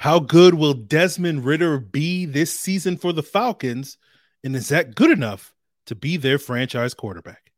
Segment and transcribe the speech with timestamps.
[0.00, 3.98] How good will Desmond Ridder be this season for the Falcons?
[4.42, 5.52] And is that good enough
[5.84, 7.52] to be their franchise quarterback?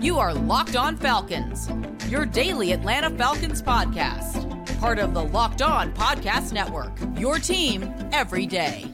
[0.00, 1.68] You are Locked On Falcons,
[2.08, 8.46] your daily Atlanta Falcons podcast, part of the Locked On Podcast Network, your team every
[8.46, 8.86] day.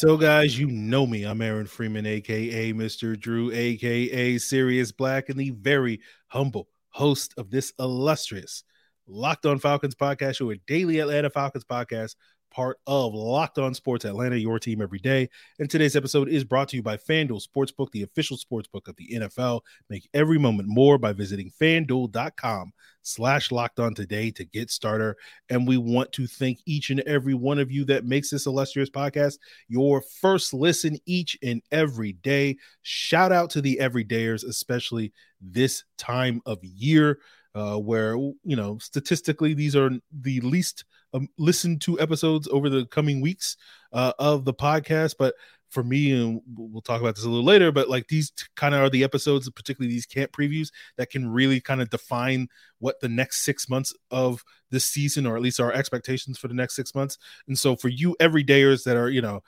[0.00, 1.24] So, guys, you know me.
[1.24, 3.20] I'm Aaron Freeman, aka Mr.
[3.20, 8.64] Drew, aka Sirius Black, and the very humble host of this illustrious
[9.06, 12.14] Locked On Falcons podcast a daily Atlanta Falcons podcast
[12.50, 15.28] part of Locked On Sports Atlanta, your team every day.
[15.58, 19.08] And today's episode is brought to you by FanDuel Sportsbook, the official sportsbook of the
[19.14, 19.60] NFL.
[19.88, 25.16] Make every moment more by visiting fanduel.com slash locked on today to get starter.
[25.48, 28.90] And we want to thank each and every one of you that makes this illustrious
[28.90, 32.56] podcast your first listen each and every day.
[32.82, 37.18] Shout out to the everydayers, especially this time of year.
[37.52, 40.84] Uh, where you know statistically these are the least
[41.14, 43.56] um, listened to episodes over the coming weeks
[43.92, 45.16] uh, of the podcast.
[45.18, 45.34] But
[45.70, 48.82] for me, and we'll talk about this a little later, but like these kind of
[48.82, 52.48] are the episodes, particularly these camp previews, that can really kind of define
[52.78, 56.54] what the next six months of this season, or at least our expectations for the
[56.54, 57.18] next six months.
[57.46, 59.42] And so for you everydayers that are, you know,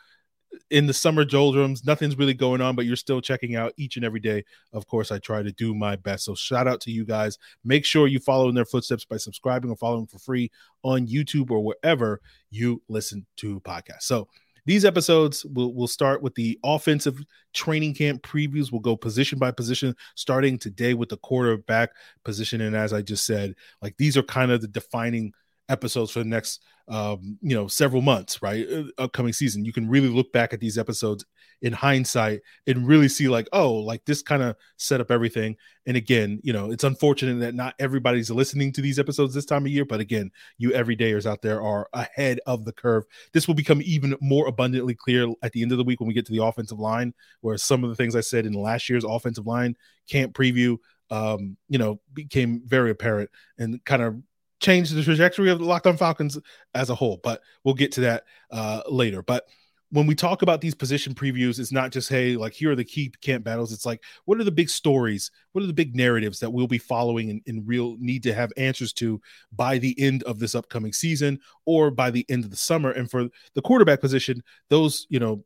[0.71, 4.05] in the summer doldrums, nothing's really going on, but you're still checking out each and
[4.05, 4.45] every day.
[4.73, 6.25] Of course, I try to do my best.
[6.25, 7.39] So shout out to you guys.
[7.65, 10.51] Make sure you follow in their footsteps by subscribing or following for free
[10.83, 14.03] on YouTube or wherever you listen to podcasts.
[14.03, 14.29] So
[14.65, 17.19] these episodes will will start with the offensive
[17.53, 18.71] training camp previews.
[18.71, 21.91] We'll go position by position, starting today with the quarterback
[22.25, 22.61] position.
[22.61, 25.33] And as I just said, like these are kind of the defining
[25.73, 29.65] episodes for the next um, you know several months right uh, upcoming season.
[29.65, 31.25] You can really look back at these episodes
[31.63, 35.57] in hindsight and really see like oh like this kind of set up everything.
[35.87, 39.65] And again you know it's unfortunate that not everybody's listening to these episodes this time
[39.65, 43.05] of year but again you everydayers out there are ahead of the curve.
[43.33, 46.15] This will become even more abundantly clear at the end of the week when we
[46.15, 49.05] get to the offensive line where some of the things i said in last year's
[49.05, 49.77] offensive line
[50.09, 50.77] camp preview
[51.13, 53.29] um, you know, became very apparent
[53.59, 54.17] and kind of
[54.63, 56.39] change the trajectory of the Locked On Falcons
[56.75, 57.21] as a whole.
[57.23, 59.23] But we'll get to that uh, later.
[59.23, 59.45] But
[59.91, 62.85] when we talk about these position previews, it's not just hey, like here are the
[62.85, 63.73] key camp battles.
[63.73, 65.31] It's like what are the big stories?
[65.53, 68.53] What are the big narratives that we'll be following and, and real need to have
[68.57, 69.21] answers to
[69.55, 72.91] by the end of this upcoming season or by the end of the summer?
[72.91, 75.45] And for the quarterback position, those you know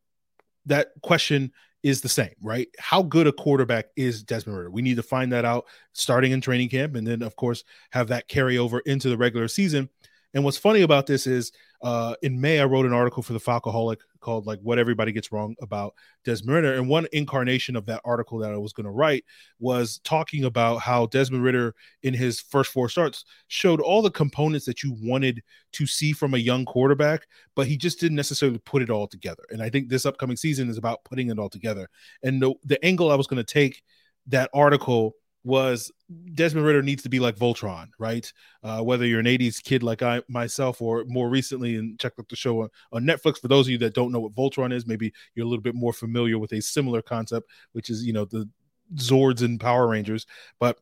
[0.66, 1.53] that question
[1.86, 2.66] is the same, right?
[2.80, 4.70] How good a quarterback is Desmond Ridder?
[4.72, 8.08] We need to find that out starting in training camp, and then of course have
[8.08, 9.88] that carry over into the regular season.
[10.34, 11.52] And what's funny about this is
[11.82, 15.31] uh, in May, I wrote an article for the Falcoholic called like "What Everybody Gets
[15.31, 15.94] Wrong About
[16.25, 19.25] Desmond Ridder," and one incarnation of that article that I was going to write
[19.60, 24.66] was talking about how Desmond Ridder in his first four starts, showed all the components
[24.66, 25.42] that you wanted
[25.72, 29.44] to see from a young quarterback, but he just didn't necessarily put it all together.
[29.50, 31.88] And I think this upcoming season is about putting it all together.
[32.25, 33.82] And the the angle I was going to take
[34.26, 35.15] that article
[35.46, 35.92] was
[36.34, 38.30] Desmond Ridder needs to be like Voltron, right?
[38.64, 42.28] Uh, whether you're an 80s kid like I myself, or more recently, and check out
[42.28, 43.38] the show on, on Netflix.
[43.40, 45.76] For those of you that don't know what Voltron is, maybe you're a little bit
[45.76, 48.48] more familiar with a similar concept, which is, you know, the
[48.96, 50.26] Zords and Power Rangers.
[50.58, 50.80] But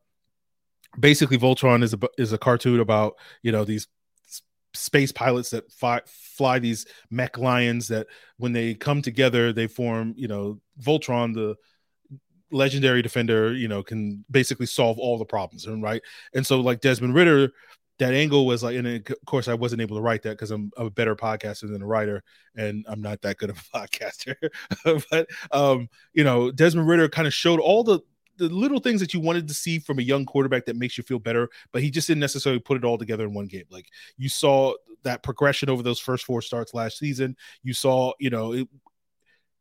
[0.99, 3.87] basically, Voltron is a, is a cartoon about, you know, these
[4.73, 8.07] space pilots that fly, fly these mech lions that
[8.39, 11.55] when they come together, they form, you know, Voltron, the
[12.51, 16.03] legendary defender, you know, can basically solve all the problems, right?
[16.35, 17.53] And so, like Desmond Ridder,
[17.99, 20.71] that angle was like, and of course, I wasn't able to write that because I'm
[20.77, 22.23] a better podcaster than a writer,
[22.57, 24.35] and I'm not that good of a podcaster.
[25.11, 28.01] but um, you know, Desmond Ridder kind of showed all the
[28.37, 31.05] the little things that you wanted to see from a young quarterback that makes you
[31.05, 33.65] feel better, but he just didn't necessarily put it all together in one game.
[33.71, 37.37] Like you saw that progression over those first four starts last season.
[37.63, 38.69] You saw, you know, it,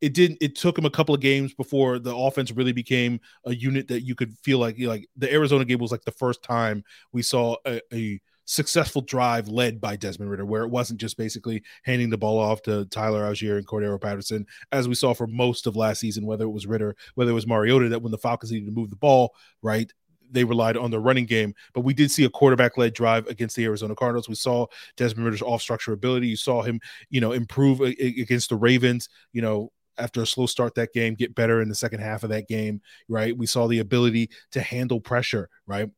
[0.03, 3.55] it didn't it took him a couple of games before the offense really became a
[3.55, 6.83] unit that you could feel like like the Arizona game was like the first time
[7.13, 11.63] we saw a, a successful drive led by Desmond Ridder where it wasn't just basically
[11.83, 15.67] handing the ball off to Tyler Allgeier and Cordarrelle Patterson, as we saw for most
[15.67, 18.51] of last season, whether it was Ridder whether it was Mariota, that when the Falcons
[18.51, 19.89] needed to move the ball, right,
[20.29, 21.55] they relied on the running game.
[21.73, 24.27] But we did see a quarterback led drive against the Arizona Cardinals.
[24.27, 24.65] We saw
[24.97, 26.27] Desmond Ridder's off structure ability.
[26.27, 29.07] You saw him, you know, improve against the Ravens.
[29.31, 32.29] You know, after a slow start that game, get better in the second half of
[32.29, 33.37] that game, right?
[33.37, 35.89] We saw the ability to handle pressure, right?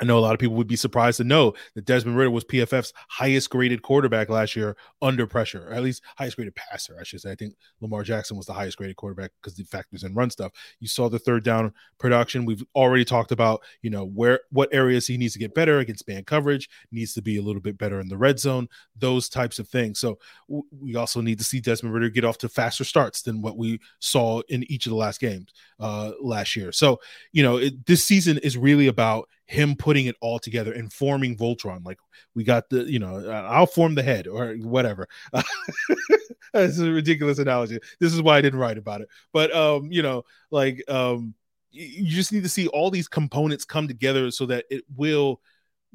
[0.00, 2.44] I know a lot of people would be surprised to know that Desmond Ridder was
[2.44, 7.02] PFF's highest graded quarterback last year under pressure, or at least highest graded passer, I
[7.02, 7.30] should say.
[7.30, 10.52] I think Lamar Jackson was the highest graded quarterback because the factors in run stuff.
[10.80, 12.46] You saw the third down production.
[12.46, 16.08] We've already talked about, you know, where what areas he needs to get better against
[16.08, 19.58] man coverage, needs to be a little bit better in the red zone, those types
[19.58, 19.98] of things.
[19.98, 20.18] So
[20.48, 23.58] w- we also need to see Desmond Ridder get off to faster starts than what
[23.58, 26.72] we saw in each of the last games uh, last year.
[26.72, 27.00] So,
[27.32, 31.36] you know, it, this season is really about him putting it all together and forming
[31.36, 31.84] Voltron.
[31.84, 31.98] Like
[32.36, 35.08] we got the, you know, I'll form the head or whatever.
[36.52, 37.80] That's a ridiculous analogy.
[37.98, 39.08] This is why I didn't write about it.
[39.32, 41.34] But um, you know, like um,
[41.72, 45.40] you just need to see all these components come together so that it will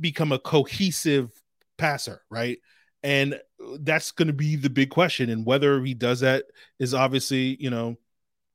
[0.01, 1.31] become a cohesive
[1.77, 2.57] passer, right?
[3.03, 3.39] And
[3.79, 5.29] that's going to be the big question.
[5.29, 6.43] And whether he does that
[6.77, 7.95] is obviously, you know,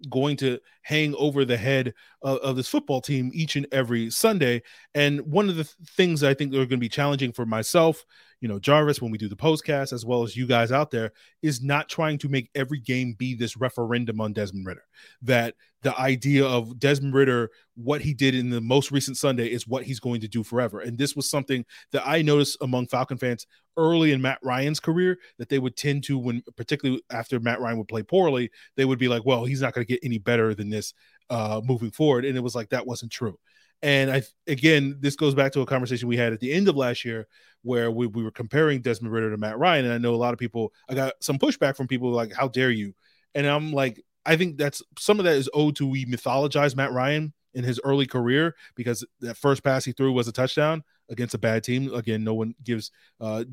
[0.09, 4.63] going to hang over the head of, of, this football team each and every Sunday.
[4.95, 8.05] And one of the th- things I think are going to be challenging for myself,
[8.41, 11.13] you know, Jarvis, when we do the postcast, as well as you guys out there,
[11.43, 14.85] is not trying to make every game be this referendum on Desmond Ridder.
[15.23, 19.67] That the idea of Desmond Ridder, what he did in the most recent Sunday, is
[19.67, 20.81] what he's going to do forever.
[20.81, 23.47] And this was something that I noticed among Falcon fans
[23.77, 27.79] early in Matt Ryan's career that they would tend to, when particularly after Matt Ryan
[27.79, 30.55] would play poorly, they would be like, well, he's not going to get any better
[30.55, 30.95] than this
[31.29, 32.25] uh, moving forward.
[32.25, 33.39] And it was like that wasn't true.
[33.83, 36.77] And I again, this goes back to a conversation we had at the end of
[36.77, 37.27] last year
[37.63, 39.85] where we, we were comparing Desmond Ridder to Matt Ryan.
[39.85, 42.49] And I know a lot of people, I got some pushback from people like, how
[42.49, 42.95] dare you?
[43.35, 46.93] And I'm like, I think that's some of that is owed to we mythologize Matt
[46.93, 51.35] Ryan in his early career because that first pass he threw was a touchdown against
[51.35, 51.93] a bad team.
[51.95, 52.91] Again, no one gives
[53.21, 53.45] uh,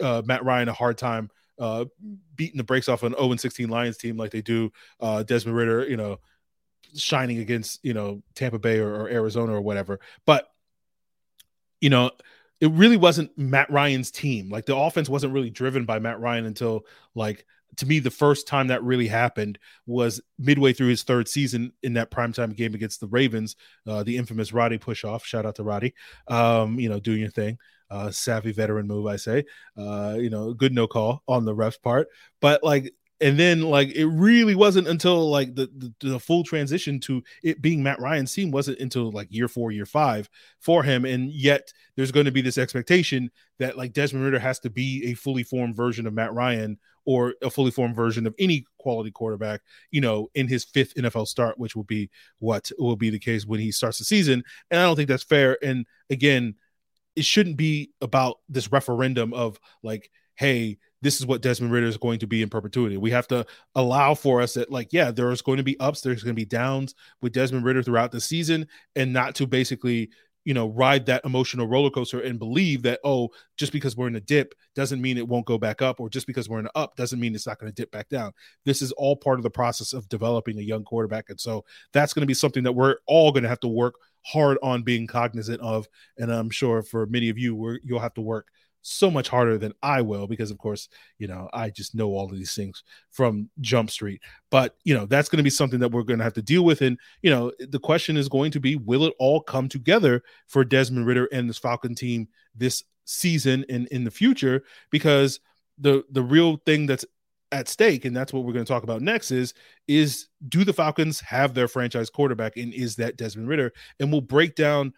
[0.00, 1.84] uh, Matt Ryan a hard time uh,
[2.34, 5.88] beating the brakes off an 0 16 Lions team like they do uh, Desmond Ridder,
[5.88, 6.18] you know,
[6.96, 10.00] shining against, you know, Tampa Bay or, or Arizona or whatever.
[10.26, 10.48] But,
[11.80, 12.10] you know,
[12.60, 14.48] it really wasn't Matt Ryan's team.
[14.50, 17.44] Like the offense wasn't really driven by Matt Ryan until like
[17.76, 21.94] to me, the first time that really happened was midway through his third season in
[21.94, 23.56] that primetime game against the Ravens,
[23.86, 25.24] uh, the infamous Roddy push off.
[25.24, 25.94] Shout out to Roddy,
[26.28, 27.58] um, you know, doing your thing.
[27.90, 29.44] Uh, savvy veteran move, I say.
[29.76, 32.08] Uh, you know, good no call on the ref's part.
[32.40, 36.98] But like and then like it really wasn't until like the, the, the full transition
[37.00, 40.28] to it being Matt Ryan's team wasn't until like year four, year five
[40.60, 44.58] for him, and yet there's going to be this expectation that like Desmond Ridder has
[44.60, 48.34] to be a fully formed version of Matt Ryan or a fully formed version of
[48.38, 52.96] any quality quarterback, you know, in his fifth NFL start, which will be what will
[52.96, 55.58] be the case when he starts the season, and I don't think that's fair.
[55.62, 56.54] And again,
[57.16, 61.98] it shouldn't be about this referendum of like, hey this is what Desmond Ridder is
[61.98, 62.96] going to be in perpetuity.
[62.96, 63.44] We have to
[63.74, 66.46] allow for us that, like, yeah, there's going to be ups, there's going to be
[66.46, 68.66] downs with Desmond Ridder throughout the season,
[68.96, 70.08] and not to basically,
[70.46, 73.28] you know, ride that emotional roller coaster and believe that, oh,
[73.58, 76.26] just because we're in a dip doesn't mean it won't go back up, or just
[76.26, 78.32] because we're in an up doesn't mean it's not going to dip back down.
[78.64, 81.28] This is all part of the process of developing a young quarterback.
[81.28, 83.96] And so that's going to be something that we're all going to have to work
[84.22, 85.86] hard on being cognizant of.
[86.16, 88.48] And I'm sure for many of you, you'll have to work
[88.84, 90.88] so much harder than I will because of course,
[91.18, 94.20] you know, I just know all of these things from Jump Street.
[94.50, 96.64] But, you know, that's going to be something that we're going to have to deal
[96.64, 96.82] with.
[96.82, 100.64] And, you know, the question is going to be will it all come together for
[100.64, 104.62] Desmond Ridder and this Falcon team this season and in the future?
[104.90, 105.40] Because
[105.78, 107.06] the the real thing that's
[107.52, 109.54] at stake and that's what we're going to talk about next is
[109.88, 113.72] is do the Falcons have their franchise quarterback and is that Desmond ridder?
[113.98, 114.92] And we'll break down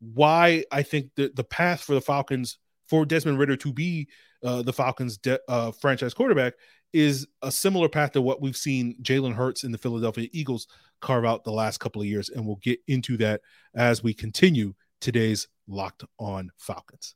[0.00, 4.08] why I think the the path for the Falcons for Desmond Ridder to be
[4.42, 6.54] uh, the Falcons' de- uh, franchise quarterback
[6.92, 10.66] is a similar path to what we've seen Jalen Hurts in the Philadelphia Eagles
[11.00, 12.28] carve out the last couple of years.
[12.28, 13.40] And we'll get into that
[13.74, 17.14] as we continue today's Locked On Falcons.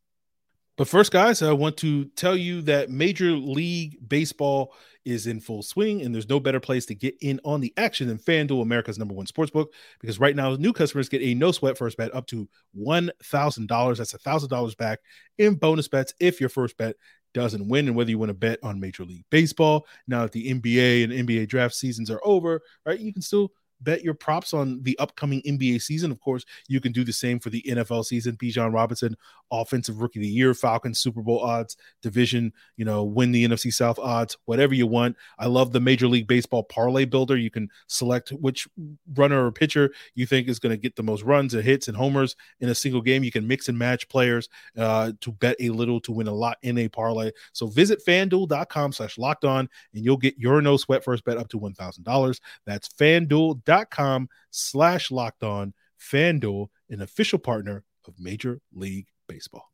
[0.81, 4.73] But first, guys, I want to tell you that Major League Baseball
[5.05, 8.09] is in full swing, and there's no better place to get in on the action
[8.09, 9.67] than FanDuel, America's number one sportsbook.
[10.01, 13.97] Because right now, new customers get a no sweat first bet up to $1,000.
[13.99, 15.01] That's $1,000 back
[15.37, 16.97] in bonus bets if your first bet
[17.35, 17.87] doesn't win.
[17.87, 21.13] And whether you want to bet on Major League Baseball, now that the NBA and
[21.13, 25.43] NBA draft seasons are over, right, you can still bet your props on the upcoming
[25.43, 26.11] NBA season.
[26.11, 28.37] Of course, you can do the same for the NFL season.
[28.37, 29.17] Bijan Robinson,
[29.51, 33.73] offensive rookie of the year, Falcons Super Bowl odds, division, you know, win the NFC
[33.73, 35.17] South odds, whatever you want.
[35.39, 37.37] I love the Major League Baseball parlay builder.
[37.37, 38.69] You can select which
[39.15, 41.97] runner or pitcher you think is going to get the most runs and hits and
[41.97, 43.25] homers in a single game.
[43.25, 46.59] You can mix and match players uh, to bet a little to win a lot
[46.63, 47.31] in a parlay.
[47.53, 51.49] So visit fanduel.com slash locked on and you'll get your no sweat first bet up
[51.51, 52.41] to $1,000.
[52.67, 55.75] That's fanduel.com slash locked on.
[56.01, 59.71] FanDuel, an official partner of Major League Baseball.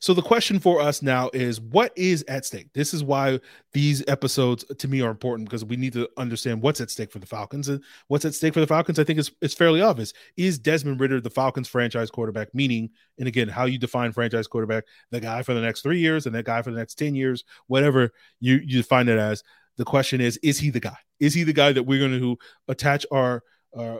[0.00, 2.72] So the question for us now is what is at stake?
[2.72, 3.38] This is why
[3.74, 7.18] these episodes to me are important because we need to understand what's at stake for
[7.18, 7.68] the Falcons.
[7.68, 10.14] And what's at stake for the Falcons, I think is, is fairly obvious.
[10.38, 12.54] Is Desmond Ridder the Falcons franchise quarterback?
[12.54, 16.24] Meaning, and again, how you define franchise quarterback, the guy for the next three years
[16.24, 18.10] and that guy for the next 10 years, whatever
[18.40, 19.44] you, you define it as.
[19.76, 20.96] The question is, is he the guy?
[21.20, 23.42] Is he the guy that we're going to attach our
[23.76, 23.98] uh,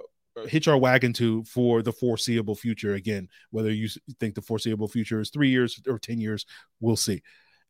[0.48, 3.28] hitch our wagon to for the foreseeable future again.
[3.50, 6.46] Whether you think the foreseeable future is 3 years or 10 years
[6.80, 7.22] we'll see.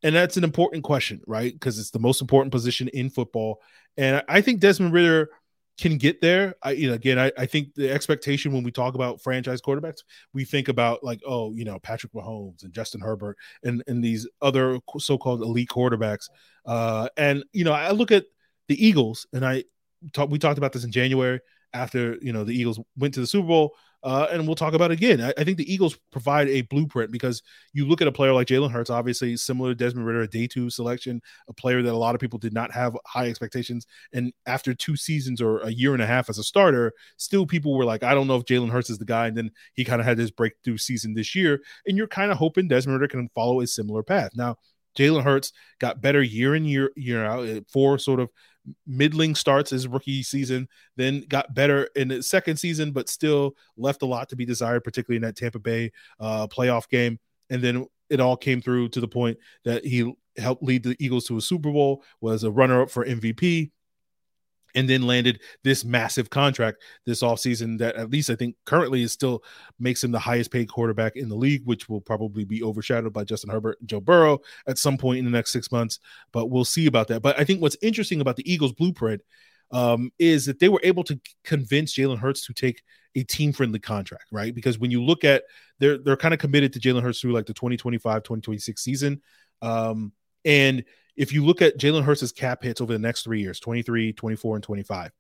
[0.03, 1.53] And that's an important question right?
[1.53, 3.61] Because it's the most important position in football.
[3.97, 5.31] And i think desmond ridder
[5.81, 6.55] can get there.
[6.63, 10.01] I you know again I, I think the expectation when we talk about franchise quarterbacks
[10.35, 14.29] we think about like oh you know patrick mahomes and justin herbert and and these
[14.43, 16.29] other so-called elite quarterbacks.
[16.67, 18.27] Uh and you know i look at
[18.69, 19.65] the eagles and i
[20.13, 21.41] talk, we talked about this in january
[21.73, 23.75] after you know the Eagles went to the Super Bowl.
[24.03, 25.21] Uh, and we'll talk about it again.
[25.21, 27.43] I, I, think the Eagles provide a blueprint because
[27.75, 30.47] you look at a player like Jalen Hurts, obviously similar to Desmond Ridder, a day
[30.47, 33.87] two selection, a player that a lot of people did not have high expectations.
[34.15, 37.77] And after two seasons or a year and a half as a starter, still people
[37.77, 39.27] were like, I don't know if Jalen Hurts is the guy.
[39.27, 41.61] And then he kind of had his breakthrough season this year.
[41.87, 44.31] And you're kind of hoping Desmond Ridder can follow a similar path.
[44.35, 44.57] Now,
[44.99, 47.49] Jalen Hurts got better year in year year out.
[47.49, 48.31] Uh, four sort of
[48.87, 54.03] middling starts his rookie season, then got better in the second season, but still left
[54.03, 57.19] a lot to be desired, particularly in that Tampa Bay uh, playoff game.
[57.51, 61.27] And then it all came through to the point that he helped lead the Eagles
[61.27, 63.71] to a Super Bowl, was a runner up for MVP,
[64.75, 69.13] and then landed this massive contract this offseason that at least I think currently is
[69.13, 69.43] still
[69.79, 73.25] makes him the highest paid quarterback in the league, which will probably be overshadowed by
[73.25, 75.99] Justin Herbert and Joe Burrow at some point in the next six months.
[76.33, 77.23] But we'll see about that.
[77.23, 79.23] But I think what's interesting about the Eagles blueprint
[79.73, 82.83] um, is that they were able to convince Jalen Hurts to take
[83.15, 84.55] a team friendly contract, right?
[84.55, 85.45] Because when you look at
[85.79, 89.23] they're they're kind of committed to Jalen Hurts through like the 2025 2026 season.
[89.63, 90.13] Um,
[90.45, 90.85] and
[91.17, 94.57] if you look at Jalen Hurts' cap hits over the next three years 23, 24,
[94.57, 95.13] and 25,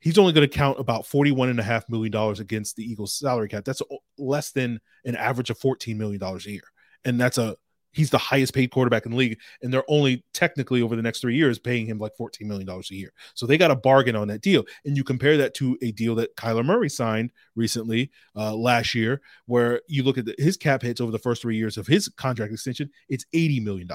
[0.00, 3.64] he's only going to count about $41.5 million against the Eagles' salary cap.
[3.64, 3.82] That's
[4.18, 6.62] less than an average of $14 million a year.
[7.04, 7.56] And that's a
[7.92, 11.20] he's the highest paid quarterback in the league, and they're only technically over the next
[11.20, 13.12] three years paying him like $14 million a year.
[13.34, 14.64] So they got a bargain on that deal.
[14.84, 19.20] And you compare that to a deal that Kyler Murray signed recently uh, last year,
[19.46, 22.08] where you look at the, his cap hits over the first three years of his
[22.08, 23.88] contract extension, it's $80 million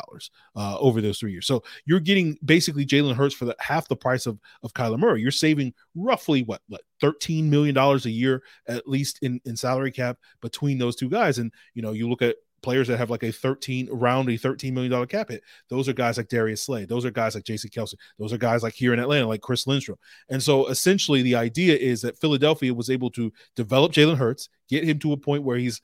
[0.55, 1.47] uh, over those three years.
[1.47, 5.21] So you're getting basically Jalen Hurts for the, half the price of, of Kyler Murray.
[5.21, 10.17] You're saving roughly what, what $13 million a year, at least in, in salary cap
[10.41, 11.37] between those two guys.
[11.37, 14.73] And, you know, you look at players that have like a 13 around a 13
[14.73, 15.43] million dollar cap hit.
[15.69, 16.83] Those are guys like Darius Slay.
[16.85, 17.93] Those are guys like Jason Kelce.
[18.19, 19.97] Those are guys like here in Atlanta, like Chris Lindstrom.
[20.29, 24.83] And so essentially the idea is that Philadelphia was able to develop Jalen Hurts, get
[24.83, 25.79] him to a point where he's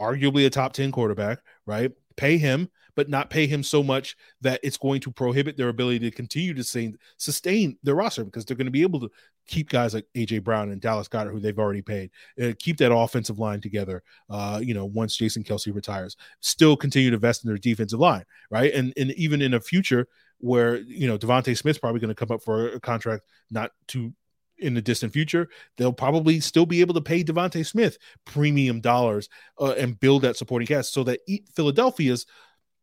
[0.00, 1.90] arguably a top 10 quarterback, right?
[2.16, 5.98] Pay him but not pay him so much that it's going to prohibit their ability
[5.98, 9.10] to continue to sustain, sustain their roster because they're going to be able to
[9.46, 12.10] keep guys like AJ Brown and Dallas Goedert, who they've already paid,
[12.42, 14.02] uh, keep that offensive line together.
[14.28, 18.24] Uh, you know, once Jason Kelce retires, still continue to invest in their defensive line,
[18.50, 18.72] right?
[18.72, 22.34] And and even in a future where you know DeVonta Smith's probably going to come
[22.34, 24.12] up for a contract not too
[24.58, 29.28] in the distant future, they'll probably still be able to pay DeVonta Smith premium dollars
[29.60, 31.20] uh, and build that supporting cast so that
[31.54, 32.24] Philadelphia's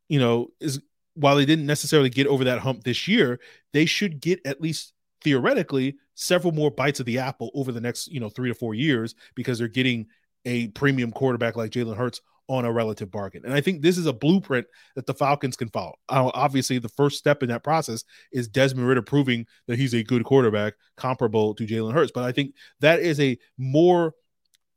[0.09, 0.79] you know, is
[1.15, 3.39] while they didn't necessarily get over that hump this year,
[3.71, 4.93] they should get at least
[5.23, 8.73] theoretically several more bites of the apple over the next, you know, three to four
[8.73, 10.07] years because they're getting
[10.45, 13.43] a premium quarterback like Jalen Hurts on a relative bargain.
[13.45, 15.95] And I think this is a blueprint that the Falcons can follow.
[16.09, 20.03] Uh, obviously, the first step in that process is Desmond Ridder proving that he's a
[20.03, 22.11] good quarterback comparable to Jalen Hurts.
[22.13, 24.13] But I think that is a more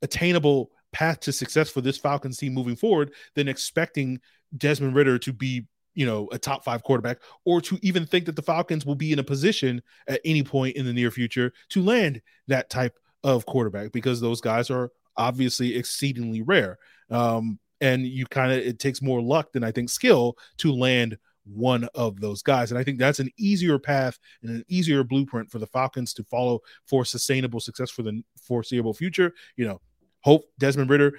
[0.01, 4.19] attainable path to success for this Falcons team moving forward than expecting
[4.55, 5.65] Desmond Ridder to be,
[5.97, 9.11] you know, a top five quarterback, or to even think that the Falcons will be
[9.11, 13.47] in a position at any point in the near future to land that type of
[13.47, 16.77] quarterback because those guys are obviously exceedingly rare.
[17.09, 21.17] Um, and you kind of it takes more luck than I think skill to land
[21.45, 22.69] one of those guys.
[22.69, 26.23] And I think that's an easier path and an easier blueprint for the Falcons to
[26.25, 29.33] follow for sustainable success for the foreseeable future.
[29.55, 29.81] You know,
[30.21, 31.17] hope Desmond Ridder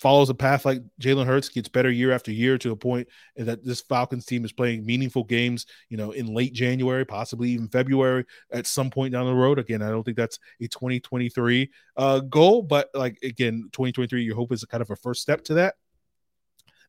[0.00, 3.64] follows a path like Jalen Hurts, gets better year after year to a point that
[3.64, 8.24] this Falcons team is playing meaningful games, you know, in late January, possibly even February
[8.52, 9.58] at some point down the road.
[9.58, 14.52] Again, I don't think that's a 2023 uh, goal, but like again, 2023, your hope
[14.52, 15.74] is kind of a first step to that.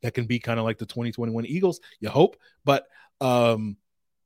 [0.01, 2.85] That can be kind of like the 2021 Eagles, you hope, but
[3.21, 3.77] um,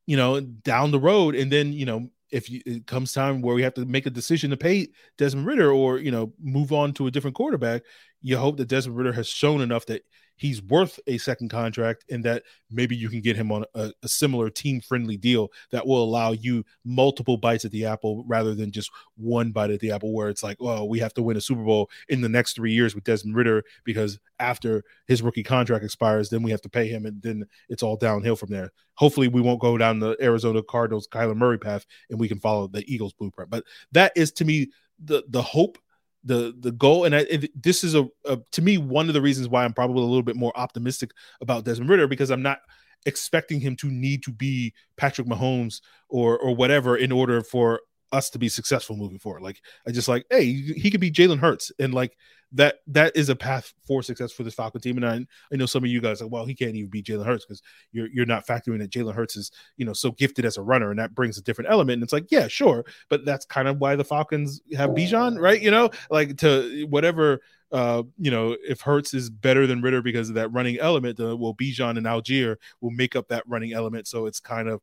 [0.06, 3.56] you know, down the road, and then you know, if you, it comes time where
[3.56, 6.94] we have to make a decision to pay Desmond Ridder or you know move on
[6.94, 7.84] to a different quarterback,
[8.22, 10.04] you hope that Desmond Ridder has shown enough that
[10.40, 14.08] he's worth a second contract and that maybe you can get him on a, a
[14.08, 18.72] similar team friendly deal that will allow you multiple bites at the apple rather than
[18.72, 21.42] just one bite at the apple where it's like, well, we have to win a
[21.42, 25.84] Super Bowl in the next three years with Desmond Ridder because after his rookie contract
[25.84, 28.72] expires, then we have to pay him and then it's all downhill from there.
[28.94, 32.68] Hopefully, we won't go down the Arizona Cardinals Kyler Murray path and we can follow
[32.68, 33.50] the Eagles blueprint.
[33.50, 34.70] But that is to me
[35.04, 35.78] the the hope
[36.24, 39.22] the the goal and I, it, this is a, a, to me one of the
[39.22, 41.12] reasons why i'm probably a little bit more optimistic
[41.42, 42.60] about desmond ridder because i'm not
[43.06, 48.30] expecting him to need to be patrick mahomes or or whatever in order for us
[48.30, 51.72] to be successful moving forward like i just like hey he could be jalen hurts
[51.80, 52.16] and like
[52.52, 54.98] that that is a path for success for this Falcon team.
[54.98, 57.26] And I, I know some of you guys like, well, he can't even be Jalen
[57.26, 57.62] Hurts because
[57.92, 60.90] you're you're not factoring that Jalen Hurts is, you know, so gifted as a runner,
[60.90, 61.96] and that brings a different element.
[61.96, 65.62] And it's like, yeah, sure, but that's kind of why the Falcons have Bijan, right?
[65.62, 70.30] You know, like to whatever uh, you know, if Hurts is better than Ridder because
[70.30, 74.08] of that running element, the well, Bijan and Allgeier will make up that running element.
[74.08, 74.82] So it's kind of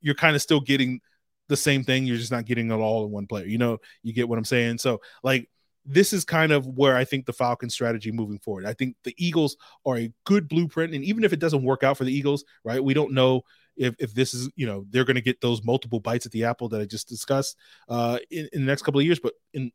[0.00, 1.00] you're kind of still getting
[1.48, 2.06] the same thing.
[2.06, 3.46] You're just not getting it all in one player.
[3.46, 4.78] You know, you get what I'm saying.
[4.78, 5.48] So like
[5.88, 8.66] this is kind of where I think the Falcons strategy moving forward.
[8.66, 10.94] I think the Eagles are a good blueprint.
[10.94, 13.42] And even if it doesn't work out for the Eagles, right, we don't know
[13.76, 16.44] if, if this is, you know, they're going to get those multiple bites at the
[16.44, 17.56] apple that I just discussed
[17.88, 19.18] uh, in, in the next couple of years.
[19.18, 19.72] But in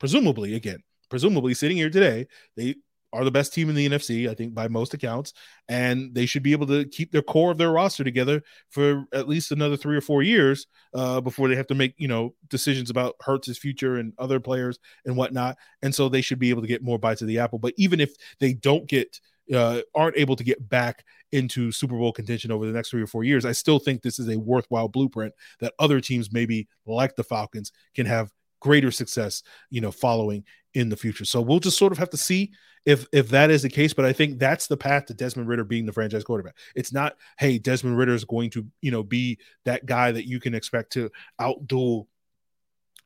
[0.00, 2.74] presumably, again, presumably sitting here today, they
[3.14, 5.32] are the best team in the NFC, I think, by most accounts,
[5.68, 9.28] and they should be able to keep their core of their roster together for at
[9.28, 12.90] least another three or four years uh, before they have to make you know decisions
[12.90, 15.56] about Hurts' future and other players and whatnot.
[15.82, 17.58] And so they should be able to get more bites of the apple.
[17.58, 19.20] But even if they don't get
[19.52, 23.06] uh, aren't able to get back into Super Bowl contention over the next three or
[23.06, 27.14] four years, I still think this is a worthwhile blueprint that other teams, maybe like
[27.14, 30.42] the Falcons, can have greater success, you know, following
[30.74, 31.24] in the future.
[31.24, 32.52] So we'll just sort of have to see
[32.84, 33.94] if if that is the case.
[33.94, 36.56] But I think that's the path to Desmond Ridder being the franchise quarterback.
[36.74, 40.40] It's not, hey, Desmond Ridder is going to, you know, be that guy that you
[40.40, 42.06] can expect to outduel,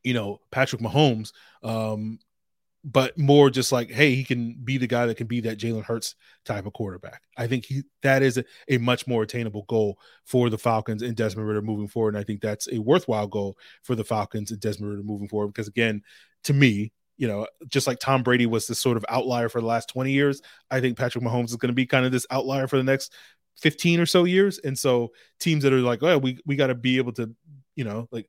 [0.02, 1.32] you know, Patrick Mahomes.
[1.62, 2.18] Um,
[2.84, 5.82] but more just like, hey, he can be the guy that can be that Jalen
[5.82, 6.14] Hurts
[6.44, 7.22] type of quarterback.
[7.36, 11.16] I think he that is a, a, much more attainable goal for the Falcons and
[11.16, 12.14] Desmond Ridder moving forward.
[12.14, 15.48] And I think that's a worthwhile goal for the Falcons and Desmond Ridder moving forward.
[15.48, 16.02] Because again,
[16.44, 19.66] to me, you know, just like Tom Brady was this sort of outlier for the
[19.66, 22.68] last 20 years, I think Patrick Mahomes is going to be kind of this outlier
[22.68, 23.12] for the next
[23.60, 24.58] 15 or so years.
[24.58, 27.34] And so teams that are like, oh, we we got to be able to,
[27.74, 28.28] you know, like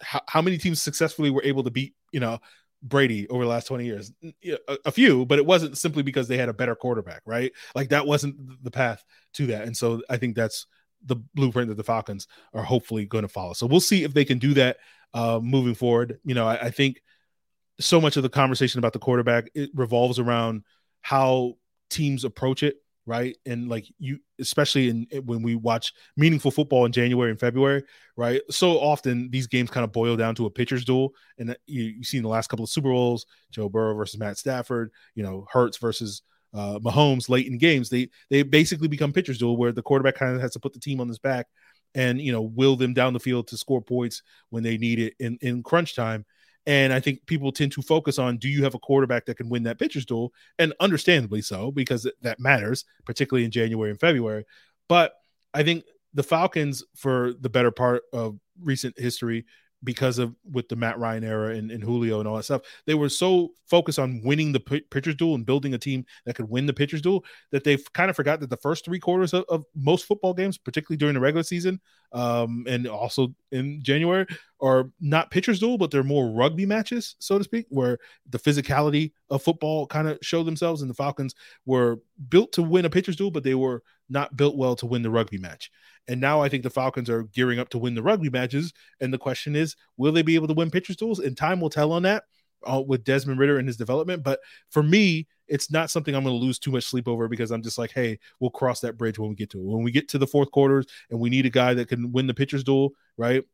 [0.00, 2.38] how, how many teams successfully were able to beat, you know,
[2.82, 4.12] Brady over the last 20 years?
[4.44, 7.52] A, a, few, but it wasn't simply because they had a better quarterback, right?
[7.74, 9.04] Like that wasn't the path
[9.34, 9.66] to that.
[9.66, 10.66] And so I think that's
[11.04, 13.52] the blueprint that the Falcons are hopefully going to follow.
[13.52, 14.78] So we'll see if they can do that
[15.14, 16.18] uh, moving forward.
[16.24, 17.02] You know, I, I think
[17.84, 20.64] so much of the conversation about the quarterback it revolves around
[21.00, 21.54] how
[21.90, 23.36] teams approach it right?
[23.46, 27.82] And like you, especially in when we watch meaningful football in January and February,
[28.16, 28.40] right?
[28.50, 32.04] So often these games kind of boil down to a pitcher's duel, and you you
[32.04, 35.46] see in the last couple of Super Bowls, Joe Burrow versus Matt Stafford, you know,
[35.50, 36.22] Hurts versus
[36.54, 37.88] uh, Mahomes late in games.
[37.88, 40.80] They they basically become pitcher's duel where the quarterback kind of has to put the
[40.80, 41.46] team on his back
[41.94, 45.14] and you know will them down the field to score points when they need it
[45.18, 46.24] in in crunch time.
[46.66, 49.48] And I think people tend to focus on do you have a quarterback that can
[49.48, 50.32] win that pitcher's duel?
[50.58, 54.44] And understandably so, because that matters, particularly in January and February.
[54.88, 55.12] But
[55.52, 59.44] I think the Falcons, for the better part of recent history,
[59.84, 62.62] because of with the Matt Ryan era and, and, Julio and all that stuff.
[62.86, 66.36] They were so focused on winning the p- pitcher's duel and building a team that
[66.36, 69.34] could win the pitcher's duel that they've kind of forgot that the first three quarters
[69.34, 71.80] of, of most football games, particularly during the regular season
[72.12, 74.26] um, and also in January,
[74.60, 77.98] are not pitcher's duel, but they're more rugby matches, so to speak, where
[78.30, 80.82] the physicality of football kind of show themselves.
[80.82, 81.34] And the Falcons
[81.66, 85.02] were built to win a pitcher's duel, but they were not built well to win
[85.02, 85.70] the rugby match.
[86.08, 88.72] And now I think the Falcons are gearing up to win the rugby matches.
[89.00, 91.20] And the question is, will they be able to win pitcher's duels?
[91.20, 92.24] And time will tell on that
[92.64, 94.22] uh, with Desmond Ridder and his development.
[94.22, 97.50] But for me, it's not something I'm going to lose too much sleep over because
[97.50, 99.64] I'm just like, hey, we'll cross that bridge when we get to it.
[99.64, 102.26] When we get to the fourth quarters and we need a guy that can win
[102.26, 103.44] the pitcher's duel, right?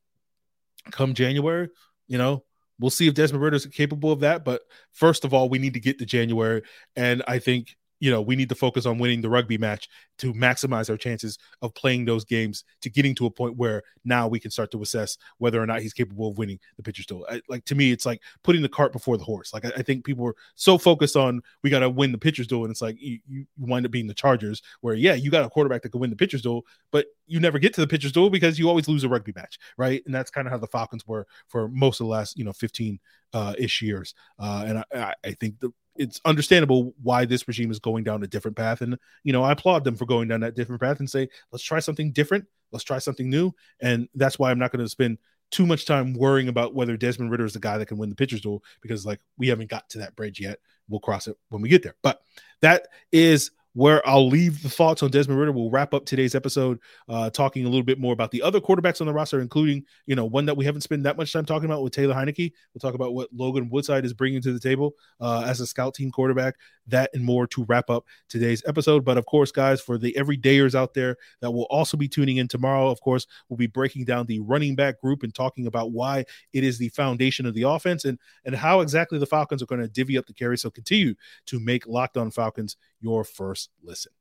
[0.91, 1.69] Come January,
[2.07, 2.45] you know,
[2.79, 4.45] we'll see if Desmond Ridder is capable of that.
[4.45, 6.63] But first of all, we need to get to January.
[6.97, 10.33] And I think you know, we need to focus on winning the rugby match to
[10.33, 14.41] maximize our chances of playing those games to getting to a point where now we
[14.41, 17.27] can start to assess whether or not he's capable of winning the pitcher's duel.
[17.29, 19.53] I, like to me, it's like putting the cart before the horse.
[19.53, 22.47] Like I, I think people are so focused on we got to win the pitcher's
[22.47, 25.45] duel, and it's like you, you wind up being the Chargers, where yeah, you got
[25.45, 28.13] a quarterback that can win the pitcher's duel, but you never get to the pitcher's
[28.13, 30.03] duel because you always lose a rugby match, right?
[30.07, 32.53] And that's kind of how the Falcons were for most of the last you know
[32.53, 32.99] 15
[33.33, 34.15] uh, ish years.
[34.39, 38.27] Uh, and I, I think the it's understandable why this regime is going down a
[38.27, 38.81] different path.
[38.81, 41.65] And, you know, I applaud them for going down that different path and say, let's
[41.65, 42.47] try something different.
[42.73, 43.53] Let's try something new.
[43.81, 45.19] And that's why I'm not going to spend
[45.51, 48.15] too much time worrying about whether Desmond ridder is the guy that can win the
[48.15, 50.61] pitcher's duel because, like, we haven't got to that bridge yet.
[50.89, 51.97] We'll cross it when we get there.
[52.03, 52.21] But
[52.61, 55.53] that is where I'll leave the thoughts on Desmond Ridder.
[55.53, 56.79] We'll wrap up today's episode
[57.09, 60.17] uh, talking a little bit more about the other quarterbacks on the roster, including, you
[60.17, 62.53] know, one that we haven't spent that much time talking about with Taylor Heinicke.
[62.75, 65.95] We'll talk about what Logan Woodside is bringing to the table uh, as a scout
[65.95, 69.05] team quarterback, that and more to wrap up today's episode.
[69.05, 72.49] But of course, guys, for the everydayers out there that will also be tuning in
[72.49, 76.25] tomorrow, of course, we'll be breaking down the running back group and talking about why
[76.53, 79.81] it is the foundation of the offense and, and how exactly the Falcons are going
[79.81, 80.57] to divvy up the carry.
[80.59, 81.15] So continue
[81.47, 84.13] to make Locked On Falcons your first listen.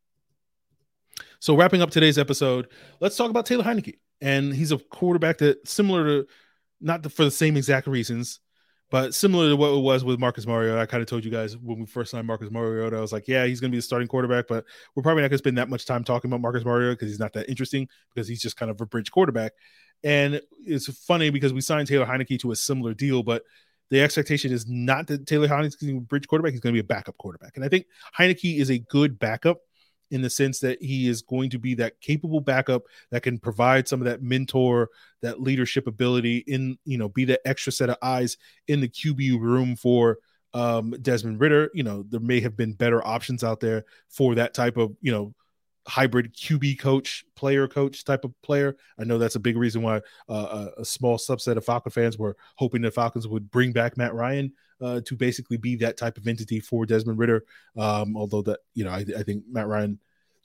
[1.39, 2.67] So, wrapping up today's episode,
[2.99, 3.97] let's talk about Taylor Heinicke.
[4.21, 6.27] And he's a quarterback that, similar to,
[6.81, 8.39] not for the same exact reasons,
[8.89, 10.79] but similar to what it was with Marcus Mariota.
[10.79, 13.27] I kind of told you guys when we first signed Marcus Mariota, I was like,
[13.27, 15.57] yeah, he's going to be the starting quarterback, but we're probably not going to spend
[15.57, 18.57] that much time talking about Marcus Mariota because he's not that interesting because he's just
[18.57, 19.51] kind of a bridge quarterback.
[20.03, 23.43] And it's funny because we signed Taylor Heinicke to a similar deal, but
[23.89, 26.51] the expectation is not that Taylor Heinicke is going to be a bridge quarterback.
[26.51, 27.55] He's going to be a backup quarterback.
[27.55, 27.85] And I think
[28.17, 29.59] Heinicke is a good backup
[30.11, 33.87] in the sense that he is going to be that capable backup that can provide
[33.87, 34.89] some of that mentor,
[35.21, 39.39] that leadership ability in, you know, be that extra set of eyes in the QB
[39.39, 40.19] room for
[40.53, 41.69] um, Desmond Ridder.
[41.73, 45.11] You know, there may have been better options out there for that type of, you
[45.11, 45.33] know,
[45.87, 48.75] hybrid QB coach, player coach type of player.
[48.99, 52.35] I know that's a big reason why uh, a, small subset of Falcon fans were
[52.55, 56.27] hoping the Falcons would bring back Matt Ryan uh, to basically be that type of
[56.27, 57.45] entity for Desmond Ridder.
[57.77, 59.99] Um, although that you know, I, I, think Matt Ryan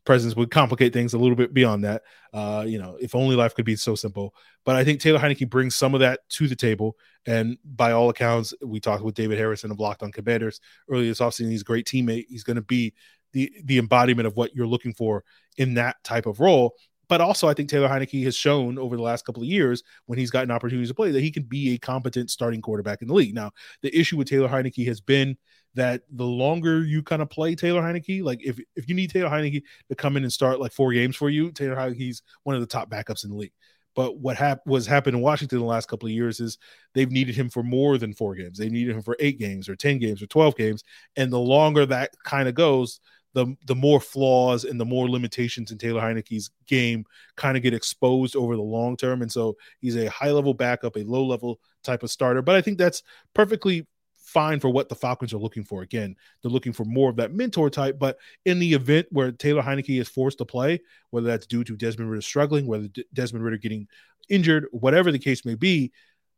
[0.05, 2.03] presence would complicate things a little bit beyond that.
[2.33, 4.35] Uh, you know, if only life could be so simple.
[4.65, 6.97] But I think Taylor Heinicke brings some of that to the table.
[7.27, 11.21] And by all accounts, we talked with David Harrison of Locked On Commanders earlier this
[11.21, 11.51] offseason.
[11.51, 12.27] He's a great teammate.
[12.29, 12.95] He's going to be
[13.33, 15.25] the the embodiment of what you're looking for
[15.57, 16.75] in that type of role.
[17.09, 20.19] But also, I think Taylor Heinicke has shown over the last couple of years when
[20.19, 23.15] he's gotten opportunities to play that he can be a competent starting quarterback in the
[23.15, 23.35] league.
[23.35, 23.51] Now,
[23.83, 25.37] the issue with Taylor Heinicke has been
[25.75, 29.29] that the longer you kind of play Taylor Heinicke, like if if you need Taylor
[29.29, 32.63] Heinicke to come in and start like four games for you, Taylor Heinicke's one of
[32.63, 33.53] the top backups in the league.
[33.95, 36.59] But what hap- was happened in Washington the last couple of years is
[36.95, 38.59] they've needed him for more than four games.
[38.59, 40.83] They needed him for eight games or 10 games or 12 games.
[41.17, 43.01] And the longer that kind of goes,
[43.35, 47.05] the the more flaws and the more limitations in Taylor Heinicke's game
[47.37, 49.23] kind of get exposed over the long term.
[49.23, 52.43] And so he's a high level backup, a low level type of starter.
[52.43, 53.03] But I think that's
[53.35, 53.87] perfectly
[54.33, 55.83] fine for what the Falcons are looking for.
[55.83, 57.99] Again, they're looking for more of that mentor type.
[57.99, 61.77] But in the event where Taylor Heinicke is forced to play, whether that's due to
[61.77, 63.89] Desmond Ridder struggling, whether Desmond Ridder getting
[64.29, 65.93] injured, whatever the case may be,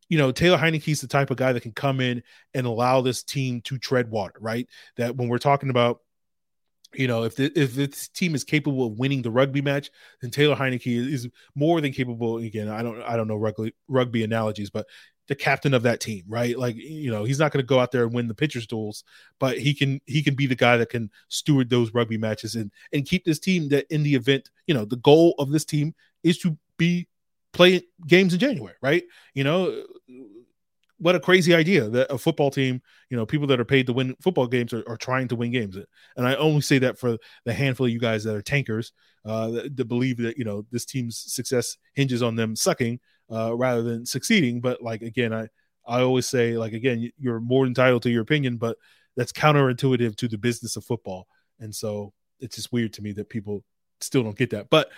[0.09, 2.21] you know, Taylor Heinicke's the type of guy that can come in
[2.53, 4.67] and allow this team to tread water, right?
[4.97, 6.01] That when we're talking about
[6.97, 9.89] you know, if the, if this team is capable of winning the rugby match,
[10.21, 12.37] then Taylor Heinicke is, is more than capable.
[12.37, 14.87] Again, I don't I don't know rugby rugby analogies, but
[15.27, 16.57] the captain of that team, right?
[16.57, 19.03] Like you know, he's not going to go out there and win the pitcher's duels,
[19.39, 22.71] but he can he can be the guy that can steward those rugby matches and
[22.93, 25.95] and keep this team that in the event, you know, the goal of this team
[26.23, 27.07] is to be
[27.53, 29.03] play games in January, right?
[29.33, 29.83] You know,
[30.97, 33.93] what a crazy idea that a football team, you know, people that are paid to
[33.93, 35.77] win football games are, are trying to win games.
[36.15, 38.93] And I only say that for the handful of you guys that are tankers
[39.25, 43.55] uh, that, that believe that, you know, this team's success hinges on them sucking uh,
[43.55, 44.61] rather than succeeding.
[44.61, 45.47] But like, again, I,
[45.85, 48.77] I always say, like, again, you're more entitled to your opinion, but
[49.17, 51.27] that's counterintuitive to the business of football.
[51.59, 53.63] And so it's just weird to me that people
[54.01, 54.69] still don't get that.
[54.69, 54.91] But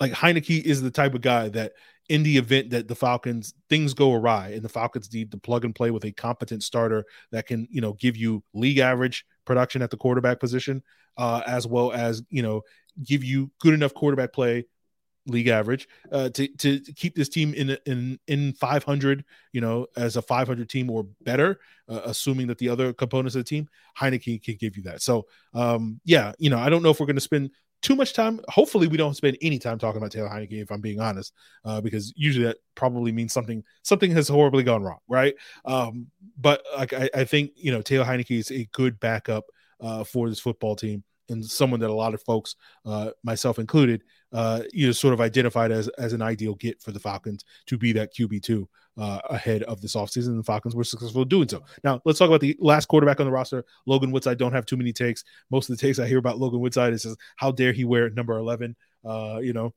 [0.00, 1.72] like Heinicke is the type of guy that
[2.08, 5.64] in the event that the Falcons things go awry and the Falcons need to plug
[5.64, 9.82] and play with a competent starter that can, you know, give you league average production
[9.82, 10.82] at the quarterback position,
[11.16, 12.62] uh, as well as, you know,
[13.04, 14.64] give you good enough quarterback play
[15.28, 20.16] league average uh, to to keep this team in in in 500 you know as
[20.16, 23.68] a 500 team or better uh, assuming that the other components of the team
[23.98, 25.02] Heinicke can give you that.
[25.02, 27.50] So um yeah you know I don't know if we're going to spend
[27.82, 28.40] too much time.
[28.48, 31.32] Hopefully, we don't spend any time talking about Taylor Heinicke, if I'm being honest,
[31.64, 35.34] uh, because usually that probably means something something has horribly gone wrong, right?
[35.64, 39.44] Um, but like I, I, think you know Taylor Heinicke is a good backup
[39.80, 44.02] uh, for this football team, and someone that a lot of folks, uh, myself included,
[44.32, 47.78] uh, you know, sort of identified as as an ideal get for the Falcons to
[47.78, 50.28] be that QB two uh, ahead of this offseason.
[50.28, 51.62] And the Falcons were successful doing so.
[51.84, 54.38] Now let's talk about the last quarterback on the roster, Logan Woodside.
[54.38, 55.24] Don't have too many takes.
[55.50, 58.36] Most of the takes I hear about Logan Woodside is how dare he wear number
[58.36, 58.76] eleven?
[59.04, 59.72] Uh, you know,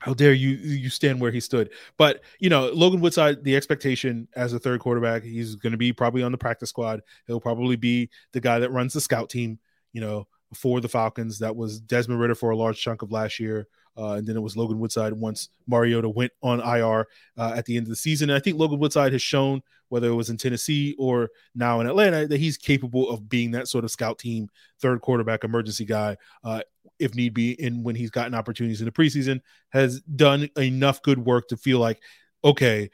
[0.00, 4.26] how dare you you stand where he stood but you know logan woodside the expectation
[4.34, 7.76] as a third quarterback he's going to be probably on the practice squad he'll probably
[7.76, 9.58] be the guy that runs the scout team
[9.92, 13.38] you know for the falcons that was desmond Ridder for a large chunk of last
[13.38, 17.66] year uh, and then it was Logan Woodside once Mariota went on IR uh, at
[17.66, 18.30] the end of the season.
[18.30, 21.86] And I think Logan Woodside has shown, whether it was in Tennessee or now in
[21.86, 24.48] Atlanta, that he's capable of being that sort of scout team,
[24.80, 26.62] third quarterback, emergency guy, uh,
[26.98, 27.56] if need be.
[27.62, 31.78] And when he's gotten opportunities in the preseason, has done enough good work to feel
[31.78, 32.00] like,
[32.44, 32.90] okay,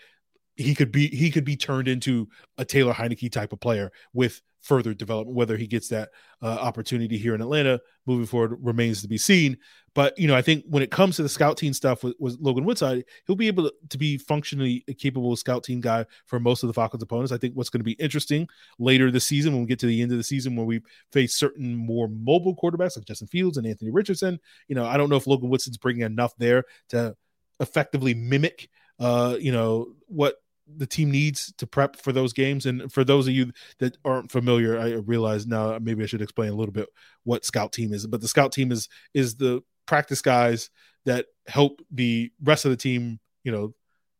[0.57, 4.41] he could be he could be turned into a Taylor Heinicke type of player with
[4.67, 5.37] further development.
[5.37, 6.11] Whether he gets that
[6.43, 9.57] uh, opportunity here in Atlanta moving forward remains to be seen.
[9.95, 12.37] But you know, I think when it comes to the scout team stuff with, with
[12.41, 16.63] Logan Woodside, he'll be able to, to, be functionally capable scout team guy for most
[16.63, 17.33] of the Falcons opponents.
[17.33, 18.47] I think what's going to be interesting
[18.79, 21.35] later this season when we get to the end of the season where we face
[21.35, 24.39] certain more mobile quarterbacks like Justin Fields and Anthony Richardson.
[24.69, 27.17] You know, I don't know if Logan Woodside's bringing enough there to
[27.61, 30.37] effectively mimic uh, you know, what
[30.77, 32.67] the team needs to prep for those games.
[32.67, 36.51] And for those of you that aren't familiar, I realize now maybe I should explain
[36.51, 36.89] a little bit
[37.25, 38.07] what scout team is.
[38.07, 40.71] But the scout team is is the practice guys
[41.05, 43.75] that help the rest of the team, you know,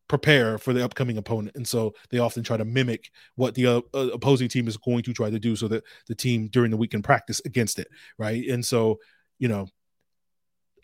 [0.09, 1.57] prepare for the upcoming opponent.
[1.57, 5.03] And so they often try to mimic what the uh, uh opposing team is going
[5.03, 7.89] to try to do so that the team during the week can practice against it,
[8.19, 8.47] right?
[8.49, 9.01] And so,
[9.39, 9.67] you know,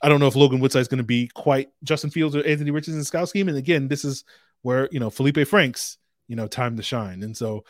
[0.02, 2.72] I don't know if Logan Woodside is going to be quite Justin Fields or Anthony
[2.72, 3.48] Richardson scout scheme.
[3.48, 4.24] And again, this is
[4.62, 5.98] where you know Felipe Franks,
[6.28, 7.22] you know, time to shine.
[7.22, 7.64] And so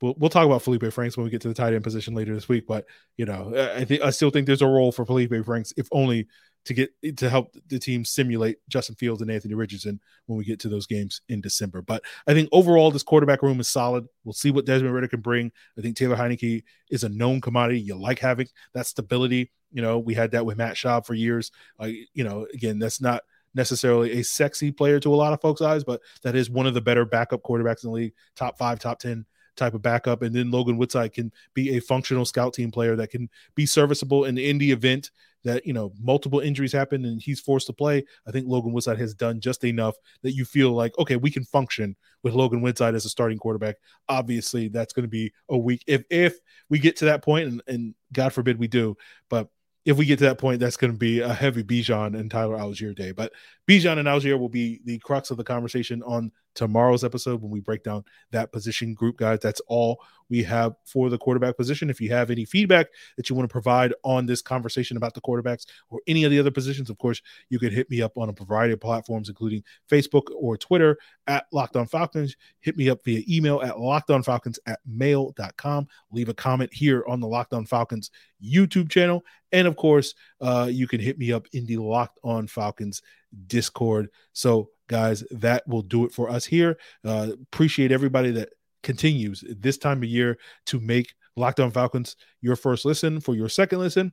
[0.00, 2.34] we'll, we'll talk about Felipe Franks when we get to the tight end position later
[2.34, 2.66] this week.
[2.66, 5.88] But you know, I think I still think there's a role for Felipe Franks, if
[5.92, 6.26] only
[6.64, 10.60] to get to help the team simulate Justin Fields and Anthony Richardson when we get
[10.60, 11.80] to those games in December.
[11.80, 14.06] But I think overall, this quarterback room is solid.
[14.24, 15.50] We'll see what Desmond Ridder can bring.
[15.78, 17.80] I think Taylor Heinicke is a known commodity.
[17.80, 19.50] You like having that stability.
[19.72, 21.52] You know, we had that with Matt Schaub for years.
[21.80, 23.22] Uh, you know, again, that's not
[23.54, 26.74] necessarily a sexy player to a lot of folks' eyes, but that is one of
[26.74, 29.24] the better backup quarterbacks in the league, top five, top 10
[29.58, 30.22] type of backup.
[30.22, 34.24] And then Logan Woodside can be a functional scout team player that can be serviceable
[34.24, 35.10] in, the event
[35.44, 38.04] that, you know, multiple injuries happen and he's forced to play.
[38.26, 41.44] I think Logan Woodside has done just enough that you feel like, okay, we can
[41.44, 43.76] function with Logan Woodside as a starting quarterback.
[44.08, 47.62] Obviously, that's going to be a week if if we get to that point, and,
[47.66, 48.96] and God forbid we do,
[49.28, 49.48] but
[49.88, 52.58] if we get to that point, that's going to be a heavy Bijan and Tyler
[52.58, 53.10] Allgeier day.
[53.10, 53.32] But
[53.66, 57.60] Bijan and Allgeier will be the crux of the conversation on tomorrow's episode when we
[57.60, 59.38] break down that position group, guys.
[59.40, 61.88] That's all we have for the quarterback position.
[61.88, 65.20] If you have any feedback that you want to provide on this conversation about the
[65.20, 68.28] quarterbacks or any of the other positions, of course, you can hit me up on
[68.28, 72.36] a variety of platforms, including Facebook or Twitter at Locked On Falcons.
[72.58, 75.86] Hit me up via email at lockedonfalcons at mail.com.
[76.10, 78.10] Leave a comment here on the Locked On Falcons
[78.44, 79.24] YouTube channel.
[79.52, 83.00] And of course, uh, you can hit me up in the Locked On Falcons
[83.46, 84.08] Discord.
[84.32, 86.78] So guys, that will do it for us here.
[87.04, 88.50] Uh, appreciate everybody that
[88.82, 93.20] continues this time of year to make Locked On Falcons your first listen.
[93.20, 94.12] For your second listen,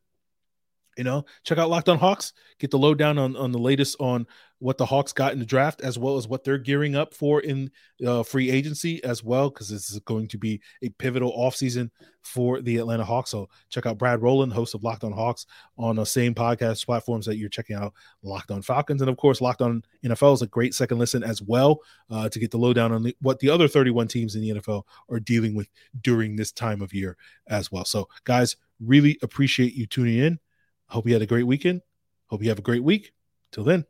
[0.97, 2.33] you know, check out Locked On Hawks.
[2.59, 4.25] Get the lowdown on on the latest on
[4.59, 7.41] what the Hawks got in the draft, as well as what they're gearing up for
[7.41, 7.69] in
[8.05, 11.89] uh, free agency as well, because this is going to be a pivotal offseason
[12.23, 13.31] for the Atlanta Hawks.
[13.31, 15.45] So check out Brad Rowland, host of Locked On Hawks,
[15.77, 19.41] on the same podcast platforms that you're checking out Locked On Falcons, and of course
[19.41, 22.91] Locked On NFL is a great second listen as well uh, to get the lowdown
[22.91, 25.67] on the, what the other 31 teams in the NFL are dealing with
[26.01, 27.85] during this time of year as well.
[27.85, 30.39] So guys, really appreciate you tuning in.
[30.87, 31.81] Hope you had a great weekend.
[32.27, 33.13] Hope you have a great week.
[33.51, 33.85] Till then.